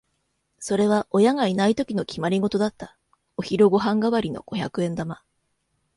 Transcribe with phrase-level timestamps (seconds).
[0.57, 2.97] それは親がいないときの決まりごとだった。
[3.37, 5.21] お昼ご飯代わりの五百円玉。